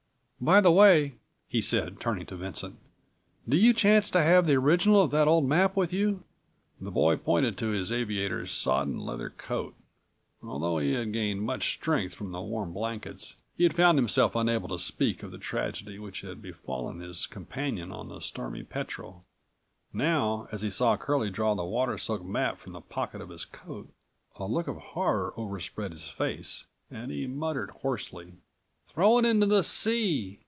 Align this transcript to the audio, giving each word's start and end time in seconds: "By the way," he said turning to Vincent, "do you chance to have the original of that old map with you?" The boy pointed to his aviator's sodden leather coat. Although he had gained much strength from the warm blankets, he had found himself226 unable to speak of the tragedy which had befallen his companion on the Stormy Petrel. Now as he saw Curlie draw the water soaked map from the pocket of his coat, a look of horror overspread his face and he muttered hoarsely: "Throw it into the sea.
"By 0.43 0.59
the 0.59 0.71
way," 0.71 1.17
he 1.47 1.61
said 1.61 1.99
turning 1.99 2.25
to 2.25 2.35
Vincent, 2.35 2.79
"do 3.47 3.55
you 3.55 3.73
chance 3.75 4.09
to 4.09 4.23
have 4.23 4.47
the 4.47 4.55
original 4.55 4.99
of 5.03 5.11
that 5.11 5.27
old 5.27 5.45
map 5.45 5.75
with 5.75 5.93
you?" 5.93 6.23
The 6.79 6.89
boy 6.89 7.17
pointed 7.17 7.59
to 7.59 7.67
his 7.67 7.91
aviator's 7.91 8.49
sodden 8.51 8.97
leather 8.97 9.29
coat. 9.29 9.75
Although 10.41 10.79
he 10.79 10.93
had 10.93 11.13
gained 11.13 11.43
much 11.43 11.71
strength 11.71 12.15
from 12.15 12.31
the 12.31 12.41
warm 12.41 12.73
blankets, 12.73 13.35
he 13.55 13.61
had 13.65 13.75
found 13.75 13.99
himself226 13.99 14.41
unable 14.41 14.69
to 14.69 14.79
speak 14.79 15.21
of 15.21 15.29
the 15.29 15.37
tragedy 15.37 15.99
which 15.99 16.21
had 16.21 16.41
befallen 16.41 17.01
his 17.01 17.27
companion 17.27 17.91
on 17.91 18.09
the 18.09 18.19
Stormy 18.19 18.63
Petrel. 18.63 19.23
Now 19.93 20.47
as 20.51 20.63
he 20.63 20.71
saw 20.71 20.97
Curlie 20.97 21.29
draw 21.29 21.53
the 21.53 21.63
water 21.63 21.99
soaked 21.99 22.25
map 22.25 22.57
from 22.59 22.73
the 22.73 22.81
pocket 22.81 23.21
of 23.21 23.29
his 23.29 23.45
coat, 23.45 23.93
a 24.37 24.45
look 24.47 24.67
of 24.67 24.77
horror 24.77 25.35
overspread 25.37 25.91
his 25.91 26.07
face 26.09 26.65
and 26.89 27.11
he 27.11 27.27
muttered 27.27 27.69
hoarsely: 27.69 28.33
"Throw 28.93 29.19
it 29.19 29.25
into 29.25 29.45
the 29.45 29.63
sea. 29.63 30.39